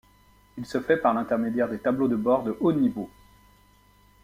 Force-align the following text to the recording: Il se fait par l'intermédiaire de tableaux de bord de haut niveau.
Il 0.57 0.65
se 0.65 0.81
fait 0.81 0.97
par 0.97 1.13
l'intermédiaire 1.13 1.69
de 1.69 1.77
tableaux 1.77 2.07
de 2.07 2.15
bord 2.15 2.41
de 2.41 2.57
haut 2.59 2.73
niveau. 2.73 3.07